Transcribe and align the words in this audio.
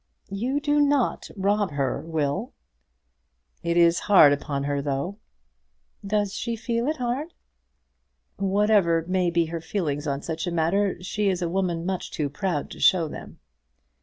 "You 0.31 0.59
do 0.59 0.79
not 0.81 1.29
rob 1.37 1.69
her, 1.73 2.01
Will." 2.03 2.53
"It 3.61 3.77
is 3.77 3.99
hard 4.09 4.33
upon 4.33 4.63
her, 4.63 4.81
though." 4.81 5.19
"Does 6.03 6.33
she 6.33 6.55
feel 6.55 6.87
it 6.87 6.97
hard?" 6.97 7.35
"Whatever 8.37 9.05
may 9.07 9.29
be 9.29 9.45
her 9.45 9.61
feelings 9.61 10.07
on 10.07 10.23
such 10.23 10.47
a 10.47 10.51
matter, 10.51 11.03
she 11.03 11.29
is 11.29 11.43
a 11.43 11.49
woman 11.49 11.85
much 11.85 12.09
too 12.09 12.31
proud 12.31 12.71
to 12.71 12.79
show 12.79 13.07
them." 13.07 13.37